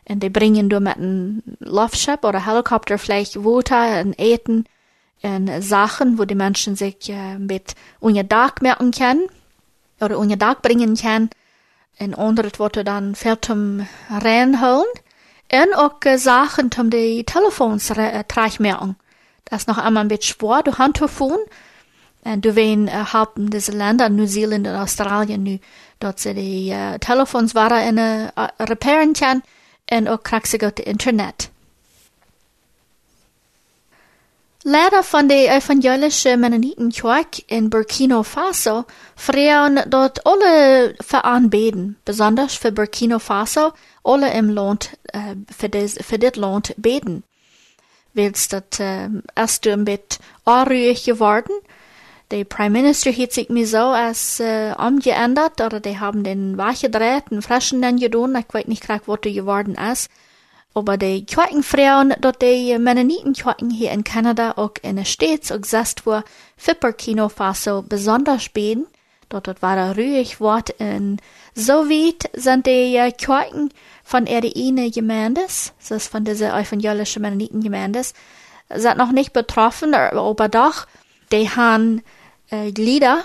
Und 0.07 0.23
die 0.23 0.29
bringen 0.29 0.69
du 0.69 0.81
mit 0.81 0.97
einem 0.97 1.43
Luftschiff 1.61 2.23
oder 2.23 2.45
Helikopter 2.45 2.99
vielleicht 2.99 3.37
Wasser 3.37 4.03
und 4.03 4.21
Eten 4.21 4.65
und 5.23 5.63
Sachen, 5.63 6.19
wo 6.19 6.25
die 6.25 6.35
Menschen 6.35 6.77
sich 6.77 7.09
äh, 7.09 7.39
mit 7.39 7.75
unter 8.01 8.29
Tag 8.29 8.61
merken 8.61 8.91
können 8.91 9.29
oder 10.01 10.19
unter 10.19 10.39
Tag 10.39 10.63
bringen 10.63 10.95
können. 10.95 11.31
Und 11.99 12.19
andere 12.19 12.51
Worte 12.59 12.85
dann 12.85 13.15
fällt 13.15 13.45
zum 13.45 13.87
reinholen. 14.11 14.89
Und 15.53 15.75
auch 15.75 16.05
äh, 16.05 16.19
Sachen 16.19 16.71
zum 16.71 16.91
die 16.91 17.25
Telefons 17.25 17.91
äh, 17.91 18.25
merken. 18.59 18.97
Das 19.45 19.67
noch 19.67 19.79
einmal 19.79 20.05
ein 20.05 20.09
bisschen 20.09 20.37
schwer, 20.41 20.63
du 20.63 20.79
Handtelefon. 20.79 21.39
Und 22.23 22.45
du 22.45 22.51
äh, 22.51 22.89
haben 22.89 23.51
diese 23.51 23.73
Länder, 23.73 24.09
Neuseeland 24.09 24.67
und 24.67 24.75
Australien, 24.75 25.43
nu, 25.43 25.59
dort 26.01 26.21
sie 26.21 26.35
die 26.35 26.71
äh, 26.71 26.99
Telefons 26.99 27.55
in 27.55 27.99
äh, 27.99 28.31
reparieren 28.61 29.15
können 29.15 29.43
und 29.91 30.09
auch 30.09 30.23
kriegst 30.23 30.53
du 30.53 30.59
Internet. 30.83 31.51
Leider 34.63 35.03
von 35.03 35.27
der 35.27 35.57
evangelischen 35.57 36.39
Mennonitenkirche 36.39 37.43
in 37.47 37.71
Burkina 37.71 38.23
Faso 38.23 38.85
freuen 39.17 39.81
dort 39.89 40.27
alle 40.27 40.95
veranbeten, 41.01 41.97
besonders 42.05 42.55
für 42.55 42.71
Burkina 42.71 43.19
Faso, 43.19 43.73
alle 44.05 44.31
im 44.35 44.51
Land, 44.51 44.99
äh, 45.15 45.35
für, 45.51 45.71
für 45.89 46.19
das 46.19 46.37
Land 46.37 46.75
beten. 46.77 47.25
Willst 48.13 48.53
das 48.53 48.81
äh, 48.81 49.09
erst 49.37 49.67
ein 49.67 49.85
bisschen 49.85 50.23
unruhig 50.45 51.05
geworden? 51.05 51.53
Der 52.31 52.45
Prime 52.45 52.71
Minister 52.71 53.13
hat 53.13 53.33
sich 53.33 53.49
mir 53.49 53.67
so 53.67 53.79
als 53.79 54.39
äh, 54.39 54.73
umgeändert, 54.79 55.61
oder 55.61 55.81
die 55.81 55.99
haben 55.99 56.23
den 56.23 56.57
wachgedreht, 56.59 57.25
einen 57.31 57.43
frischen 57.43 57.83
dann 57.83 57.99
getan, 57.99 58.37
ich 58.37 58.55
weiß 58.55 58.67
nicht 58.67 58.85
gerade, 58.85 59.03
was 59.07 59.21
der 59.23 59.33
geworden 59.33 59.75
ist. 59.75 60.09
Aber 60.73 60.97
die 60.97 61.25
Kirchenfrauen, 61.25 62.15
dort 62.21 62.43
die 62.43 62.79
Mennonitenkirchen 62.79 63.71
hier 63.71 63.91
in 63.91 64.05
Kanada 64.05 64.53
auch 64.53 64.75
in 64.83 64.97
der 64.97 65.05
States 65.05 65.51
auch 65.51 65.61
gesagt 65.61 66.07
war, 66.07 66.23
für 66.57 66.77
Burkina 66.77 67.29
Faso 67.29 67.83
besonders 67.83 68.49
beten. 68.49 68.87
Dort, 69.29 69.49
dort 69.49 69.63
war 69.63 69.77
er 69.77 69.97
ruhig 69.97 70.41
Wort 70.41 70.71
in 70.79 71.17
so 71.55 71.89
weit 71.89 72.31
sind 72.35 72.67
die 72.67 72.97
äh, 72.97 73.13
Kirchen 73.13 73.73
von 74.05 74.25
der 74.25 74.43
eine 74.43 74.91
Gemeines, 74.91 75.73
das 75.79 75.91
ist 75.91 76.09
von 76.09 76.25
dieser 76.25 76.59
evangelischen 76.59 77.23
Mennonitengemeines, 77.23 78.15
sind 78.75 78.99
noch 78.99 79.13
nicht 79.13 79.33
betroffen, 79.33 79.95
aber 79.95 80.49
doch, 80.49 80.87
die 81.33 81.49
haben 81.49 82.03
äh, 82.51 82.71
Lieder, 82.71 83.23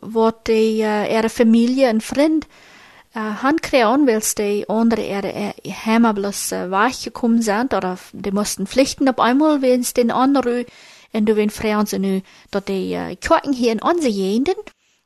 wo 0.00 0.30
die 0.30 0.80
äh, 0.80 1.14
ihre 1.14 1.28
Familie 1.28 1.90
und 1.90 2.02
Freund 2.02 2.46
Uh, 3.14 3.42
han 3.42 3.60
kreon 3.60 4.06
wils 4.06 4.34
de 4.34 4.64
andere 4.68 5.02
ihre 5.02 5.52
hemma 5.64 6.12
bloß 6.12 6.52
uh, 6.52 6.70
weich 6.70 7.04
gekommen 7.04 7.42
sind, 7.42 7.74
oder 7.74 7.98
die 8.14 8.30
mussten 8.30 8.66
pflichten 8.66 9.06
auf 9.06 9.18
einmal, 9.18 9.60
wenns 9.60 9.92
den 9.92 10.10
anderen, 10.10 10.64
und 11.12 11.28
du 11.28 11.36
wen 11.36 11.50
freuen 11.50 11.84
sie 11.84 11.98
nu, 11.98 12.22
dort 12.50 12.68
die 12.68 12.96
uh, 12.96 13.14
Kirchen 13.16 13.52
hier 13.52 13.72
in 13.72 13.82
unsere 13.82 14.10
Gegenden, 14.10 14.54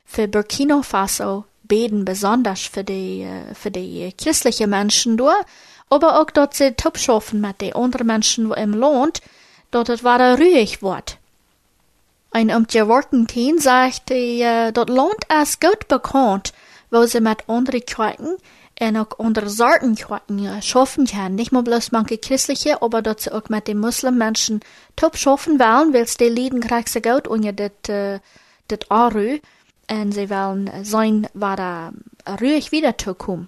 für 0.05 0.29
Burkina 0.29 0.83
Faso 0.83 1.43
beten 1.67 2.05
besonders 2.05 2.61
für 2.61 2.83
die, 2.83 3.25
uh, 3.25 3.53
für 3.53 3.71
die 3.71 4.13
christliche 4.17 4.67
Menschen 4.67 5.17
dort, 5.17 5.45
aber 5.89 6.19
auch 6.19 6.29
dort 6.31 6.53
sie 6.53 6.73
top 6.73 6.97
schaffen 6.97 7.41
mit 7.41 7.61
den 7.61 7.75
anderen 7.75 8.07
Menschen 8.07 8.51
im 8.51 8.73
Land, 8.73 9.21
dort 9.71 10.03
war 10.03 10.19
er 10.19 10.37
ruhig 10.37 10.81
wort. 10.81 11.17
Ein 12.31 12.51
um 12.51 12.67
die 12.67 12.85
Worten 12.87 13.27
sagt, 13.59 14.11
uh, 14.11 14.71
dort 14.71 14.89
Land 14.89 15.25
ist 15.41 15.61
gut 15.61 15.87
bekannt, 15.87 16.53
wo 16.91 17.05
sie 17.05 17.21
mit 17.21 17.47
anderen 17.49 17.85
Kirchen 17.85 18.37
und 18.79 18.97
auch 18.97 19.19
andere 19.19 19.49
Sorten 19.49 19.95
Kirchen 19.95 20.61
schaffen 20.61 21.05
können. 21.05 21.35
Nicht 21.35 21.51
nur 21.51 21.63
bloß 21.63 21.91
manche 21.91 22.17
christliche, 22.17 22.81
aber 22.81 23.01
dort 23.01 23.21
sie 23.21 23.31
auch 23.31 23.49
mit 23.49 23.67
den 23.67 23.79
Muslimmenschen 23.79 24.59
top 24.95 25.17
schaffen 25.17 25.59
wollen, 25.59 25.93
weil 25.93 26.07
sie 26.07 26.17
die 26.17 26.29
Lieden 26.29 26.59
kriegen 26.59 26.85
sie 26.85 27.01
gut 27.01 27.27
unter 27.27 27.53
das, 27.53 27.89
äh, 27.89 28.19
das 28.67 28.79
Aru. 28.89 29.39
Und 29.89 30.11
sie 30.11 30.29
wollen 30.29 30.69
sein, 30.83 31.27
war 31.33 31.55
da 31.55 31.91
ruhig 32.41 32.71
wieder 32.71 32.97
zu 32.97 33.13
kommen. 33.13 33.47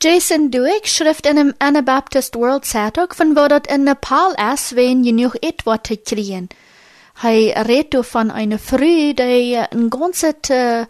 Jason 0.00 0.52
Duick 0.52 0.86
schrift 0.86 1.26
in 1.26 1.38
einem 1.38 1.54
Anabaptist 1.58 2.36
World 2.36 2.64
Zeitung, 2.64 3.12
von 3.12 3.34
wo 3.34 3.48
dort 3.48 3.66
in 3.66 3.82
Nepal 3.82 4.32
ist, 4.52 4.76
wenn 4.76 5.02
genug 5.02 5.34
etwas 5.42 5.80
zu 5.82 5.96
kriegen. 5.96 6.48
Hij 7.14 7.50
redt 7.50 7.96
van 8.06 8.30
een 8.30 8.58
vrouw 8.58 9.12
die 9.12 9.56
een 9.70 9.90
ganzes 9.90 10.50
uh, 10.50 10.82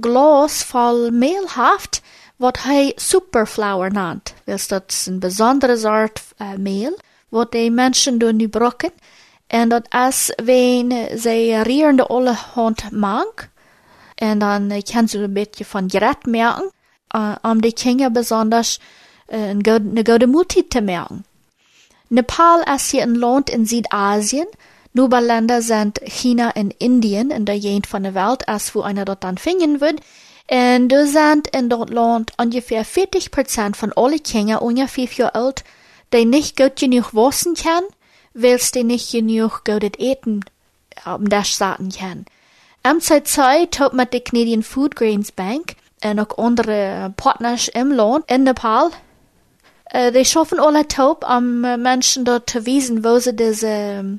glas 0.00 0.64
vol 0.64 1.10
meel 1.10 1.46
heeft, 1.54 2.02
wat 2.36 2.62
hij 2.62 2.92
superflour 2.96 3.92
nannt. 3.92 4.34
Dus 4.44 4.68
dat 4.68 4.82
is 4.86 5.06
een 5.06 5.18
bijzondere 5.18 5.76
soort 5.76 6.22
uh, 6.38 6.54
meel, 6.54 6.98
wat 7.28 7.52
die 7.52 7.70
mensen 7.70 8.18
doen 8.18 8.36
nu 8.36 8.48
brokken. 8.48 8.92
En 9.46 9.68
dat 9.68 9.94
is 10.08 10.32
wenn 10.44 11.18
ze 11.18 11.60
rierende 11.62 12.06
alle 12.06 12.32
hand 12.32 12.90
mank. 12.90 13.48
En 14.14 14.38
dan 14.38 14.72
uh, 14.72 14.80
kan 14.82 15.08
ze 15.08 15.18
een 15.18 15.32
beetje 15.32 15.64
van 15.64 15.90
gered 15.90 16.26
merken, 16.26 16.72
uh, 17.16 17.34
om 17.42 17.60
die 17.60 17.72
kinderen 17.72 18.12
besonders 18.12 18.80
uh, 19.28 19.48
een, 19.48 19.54
goede, 19.54 19.90
een 19.94 20.06
goede 20.06 20.26
moed 20.26 20.64
te 20.68 20.80
merken. 20.80 21.24
Nepal 22.08 22.62
is 22.62 22.90
hier 22.90 23.02
een 23.02 23.18
land 23.18 23.50
in 23.50 23.66
Südasien, 23.66 24.46
Länder 24.92 25.60
sind 25.60 26.00
China 26.04 26.52
und 26.56 26.74
Indien 26.78 27.30
in 27.30 27.44
der 27.44 27.58
Gegend 27.58 27.86
von 27.86 28.02
der 28.02 28.14
Welt, 28.14 28.48
als 28.48 28.74
wo 28.74 28.80
einer 28.80 29.04
dort 29.04 29.24
dann 29.24 29.38
finden 29.38 29.80
wird. 29.80 30.00
Und 30.50 30.88
da 30.88 31.06
sind 31.06 31.48
in 31.48 31.68
dort 31.68 31.90
Land 31.90 32.32
ungefähr 32.38 32.84
40 32.84 33.30
Prozent 33.30 33.76
von 33.76 33.92
allen 33.92 34.22
Kindern 34.22 34.58
ungefähr 34.58 35.08
vier 35.08 35.26
Jahre 35.26 35.34
alt, 35.34 35.64
die 36.12 36.24
nicht 36.24 36.56
gut 36.56 36.76
genug 36.76 37.14
waschen 37.14 37.54
können, 37.54 37.86
weil 38.36 38.58
sie 38.58 38.84
nicht 38.84 39.10
genug 39.12 39.64
gutes 39.64 39.98
Eten 39.98 40.44
um 41.04 41.28
das 41.28 41.56
sagen 41.56 41.90
können. 41.90 42.26
Am 42.82 43.00
Zeit 43.00 43.28
Zeit 43.28 43.78
hat 43.80 43.94
mit 43.94 44.12
der 44.12 44.20
Canadian 44.20 44.62
Food 44.62 44.96
Grains 44.96 45.32
Bank 45.32 45.76
und 46.04 46.20
auch 46.20 46.38
andere 46.38 47.12
Partners 47.16 47.68
im 47.68 47.90
Land 47.90 48.30
in 48.30 48.44
Nepal 48.44 48.90
äh, 49.90 50.12
die 50.12 50.24
schaffen 50.24 50.60
alle 50.60 50.86
taub, 50.88 51.24
um 51.28 51.60
Menschen 51.60 52.24
dort 52.24 52.50
zu 52.50 52.66
wiesen, 52.66 53.04
wo 53.04 53.18
sie 53.18 53.34
diese 53.34 54.18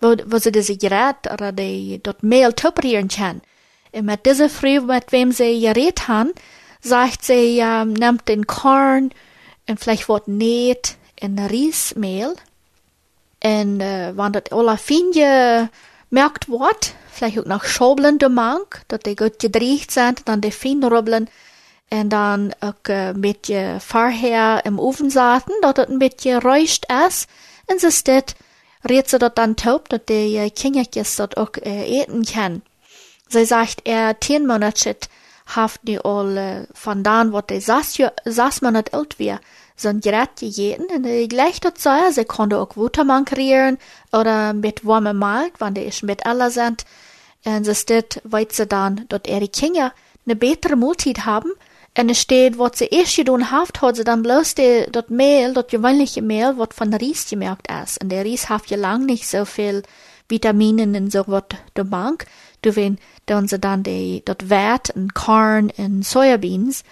wo, 0.00 0.16
wo 0.26 0.38
sie 0.38 0.52
diese 0.52 0.76
Gerät 0.76 1.30
oder 1.32 1.52
die 1.52 2.00
dort 2.02 2.22
Mehl 2.22 2.52
toperieren 2.52 3.08
kann. 3.08 3.40
Und 3.92 4.06
mit 4.06 4.26
dieser 4.26 4.48
Frau, 4.48 4.80
mit 4.82 5.12
wem 5.12 5.32
sie 5.32 5.60
geredet 5.60 6.08
haben, 6.08 6.32
sagt 6.80 7.24
sie, 7.24 7.58
ähm, 7.60 7.92
nimmt 7.92 8.28
den 8.28 8.46
Korn 8.46 9.10
und 9.68 9.78
vielleicht 9.78 10.08
wird 10.08 10.28
näht 10.28 10.96
in 11.20 11.38
Riesmehl. 11.38 12.34
Äh, 13.42 14.12
wenn 14.16 14.32
das 14.32 14.52
alle 14.52 14.78
fein 14.78 15.68
merkt 16.10 16.48
wird, 16.48 16.94
vielleicht 17.10 17.38
auch 17.38 17.44
noch 17.44 17.64
Schobeln 17.64 18.18
der 18.18 18.28
Mank, 18.28 18.82
dass 18.88 19.00
die 19.00 19.16
gut 19.16 19.38
gedreht 19.38 19.90
sind, 19.90 20.28
dann 20.28 20.40
die 20.40 20.50
fein 20.50 20.84
rubbeln 20.84 21.28
und 21.90 22.10
dann 22.10 22.54
auch 22.60 22.74
ein 22.88 23.20
bisschen 23.20 23.80
vorher 23.80 24.62
im 24.64 24.78
Ofen 24.78 25.10
saten, 25.10 25.52
dass 25.60 25.74
das 25.74 25.88
ein 25.88 25.98
bisschen 25.98 26.40
räuscht 26.40 26.86
ist, 27.06 27.28
und 27.66 27.80
sie 27.80 27.90
steht 27.90 28.34
redt 28.82 29.08
ze 29.08 29.18
dat 29.18 29.36
dan 29.36 29.54
taub, 29.54 29.88
dat 29.88 30.06
de 30.06 30.50
kindertjes 30.54 31.16
dat 31.16 31.36
ook 31.36 31.56
uh, 31.56 31.90
eten 31.90 32.24
kan. 32.24 32.62
Zij 33.26 33.44
sagt, 33.44 33.80
er 33.82 34.18
tien 34.18 34.46
monatjes 34.46 34.96
haft 35.44 35.78
die 35.82 36.00
al 36.00 36.26
uh, 36.26 36.56
vandaan 36.72 37.30
wat 37.30 37.48
de 37.48 37.60
zes, 37.60 37.98
zes 38.24 38.60
maand 38.60 38.90
oud 38.90 39.16
weer, 39.16 39.40
zo'n 39.74 39.98
gerätje 40.00 40.48
jeten 40.48 40.86
en 40.86 41.02
de 41.02 41.24
gleich 41.28 41.58
tot 41.58 41.80
zei, 41.80 42.12
ze 42.12 42.24
konden 42.24 42.58
ook 42.58 42.72
waterman 42.72 43.24
creëren 43.24 43.78
oder 44.10 44.54
mit 44.54 44.80
warme 44.82 45.12
Mark, 45.12 45.56
wanneer 45.58 45.86
is 45.86 46.00
met 46.00 46.22
alles 46.22 46.52
sind. 46.52 46.84
En 47.42 47.64
ze 47.64 47.72
steht, 47.72 48.20
weet 48.22 48.54
ze 48.54 48.66
dan, 48.66 49.04
dat 49.06 49.26
ihre 49.26 49.48
Kinder 49.48 49.92
ne 50.22 50.36
betere 50.36 50.76
Multit 50.76 51.18
haben, 51.18 51.56
en 51.92 52.08
er 52.08 52.14
steht, 52.14 52.56
wat 52.56 52.76
ze 52.76 52.88
eerst 52.88 53.14
gedaan 53.14 53.40
haft, 53.40 53.76
hat 53.76 53.96
ze 53.96 54.02
dan 54.02 54.22
bloß 54.22 54.54
de, 54.54 54.86
dat 54.90 55.08
Mehl, 55.08 55.52
dat 55.52 55.70
gewöhnliche 55.70 56.22
Mehl, 56.22 56.56
wat 56.56 56.74
von 56.74 56.94
Ries 56.94 57.28
gemerkt 57.28 57.68
ist. 57.82 57.96
En 57.96 58.08
der 58.08 58.24
Ries 58.24 58.48
haft 58.48 58.70
ja 58.70 58.76
lang 58.76 59.04
nicht 59.04 59.28
so 59.28 59.44
viel 59.44 59.82
Vitaminen 60.26 60.94
en 60.94 61.10
so 61.10 61.22
wat 61.26 61.54
de 61.72 61.84
Bank. 61.84 62.24
Du 62.60 62.72
wen, 62.72 62.98
dan 63.24 63.48
ze 63.48 63.58
dan 63.58 63.82
de, 63.82 64.20
dat 64.24 64.40
Wert 64.40 64.88
en 64.88 65.12
Korn 65.12 65.70
en 65.76 66.02
Sojabeans, 66.02 66.82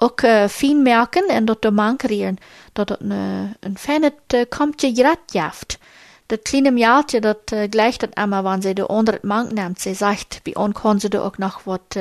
ook 0.00 0.22
uh, 0.22 0.46
fijn 0.46 0.82
merken 0.82 1.28
en 1.28 1.44
dat 1.44 1.62
de 1.62 1.70
man 1.70 1.96
creëren, 1.96 2.36
dat 2.72 2.88
het 2.88 3.00
een, 3.00 3.54
een 3.60 3.78
fijne 3.78 4.12
uh, 4.34 4.40
kompje 4.48 4.94
grat 4.94 5.18
jaft. 5.26 5.78
Dat 6.26 6.42
kleine 6.42 6.70
Mjaaltje, 6.70 7.20
dat 7.20 7.52
uh, 7.52 7.66
gleicht 7.70 8.00
dat 8.00 8.14
immer, 8.14 8.42
wanneer 8.42 8.62
ze 8.62 8.72
de 8.72 8.88
onder 8.88 9.14
het 9.14 9.22
mank 9.22 9.52
neemt. 9.52 9.80
Ze 9.80 9.94
zegt, 9.94 10.40
bij 10.42 10.54
ons 10.54 10.80
kon 10.80 11.00
ze 11.00 11.08
er 11.08 11.22
ook 11.22 11.36
wat 11.64 11.96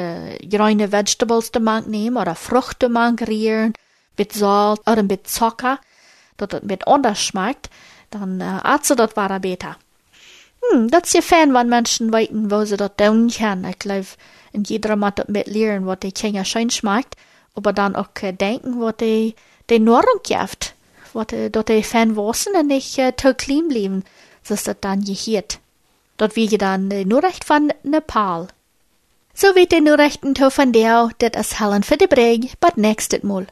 groene 0.49 0.87
vegetables 0.87 1.51
de 1.51 1.59
mank 1.59 1.85
nemen, 1.85 2.21
oder 2.21 2.35
vruchten 2.35 2.91
mank 2.91 3.17
creëren, 3.17 3.71
met 4.15 4.35
zout, 4.35 4.79
oder 4.83 5.05
met 5.05 5.31
Zucker, 5.31 5.79
dat 6.35 6.51
het 6.51 6.63
met 6.63 6.85
anders 6.85 7.25
schmeckt, 7.25 7.67
dan 8.09 8.29
uh, 8.41 8.63
at 8.63 8.85
ze 8.85 8.95
dat 8.95 9.41
beter. 9.41 9.77
Hm, 10.59 10.87
dat 10.87 11.05
is 11.05 11.11
je 11.11 11.21
fijn, 11.21 11.51
wanneer 11.51 11.69
mensen 11.69 12.11
weten, 12.11 12.47
wo 12.47 12.65
ze 12.65 12.75
dat 12.75 12.97
doen 12.97 13.31
kunnen. 13.37 13.65
Ik 13.65 13.81
geloof, 13.81 14.15
in 14.51 14.61
jeder 14.61 14.97
moet 14.97 15.15
dat 15.15 15.27
met 15.27 15.47
leren, 15.47 15.83
wat 15.83 16.01
die 16.01 16.11
Kinder 16.11 16.45
schön 16.45 16.69
schmeckt 16.69 17.19
aber 17.55 17.73
dann 17.73 17.95
auch 17.95 18.07
denken, 18.13 18.79
wat 18.81 19.01
die, 19.01 19.35
die 19.69 19.79
Nahrung 19.79 20.21
gibt, 20.23 20.75
dat 21.13 21.69
die 21.69 21.83
fan 21.83 22.15
wassen 22.15 22.53
en 22.55 22.67
nicht 22.67 22.97
äh, 22.97 23.11
clean 23.11 23.67
blieben, 23.67 24.03
dass 24.47 24.63
das 24.63 24.77
dann 24.81 25.03
gehiert. 25.03 25.59
Dort 26.17 26.35
wie 26.35 26.47
dann 26.47 26.89
die 26.89 27.05
Nachricht 27.05 27.45
von 27.45 27.73
Nepal. 27.83 28.47
So 29.33 29.55
wird 29.55 29.71
die 29.71 29.81
Nachrichten 29.81 30.35
von 30.35 30.71
der, 30.71 31.09
das 31.19 31.47
ist 31.47 31.59
Helen 31.59 31.83
für 31.83 31.97
die 31.97 32.07
Breg, 32.07 32.59
but 32.59 32.77
nächstes 32.77 33.23
Mal. 33.23 33.47